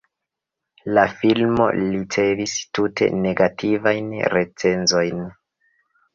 La 0.97 1.01
filmo 1.19 1.67
ricevis 1.81 2.55
tute 2.79 3.11
negativajn 3.27 4.09
recenzojn. 4.35 5.23